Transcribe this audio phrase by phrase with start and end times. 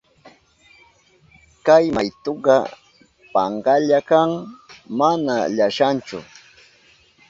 [1.65, 2.57] Kay maytuka
[3.33, 4.29] pankalla kan,
[4.99, 6.17] mana llashanchu.